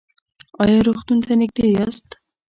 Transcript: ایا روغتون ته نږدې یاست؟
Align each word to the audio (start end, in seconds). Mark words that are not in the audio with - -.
ایا 0.63 0.79
روغتون 0.87 1.17
ته 1.25 1.31
نږدې 1.39 1.65
یاست؟ 1.75 2.07